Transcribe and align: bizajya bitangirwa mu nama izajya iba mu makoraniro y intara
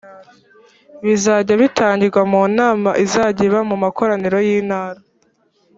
bizajya 1.03 1.53
bitangirwa 1.61 2.21
mu 2.31 2.41
nama 2.59 2.89
izajya 3.03 3.43
iba 3.49 3.61
mu 3.69 3.75
makoraniro 3.83 4.37
y 4.47 4.51
intara 4.59 4.99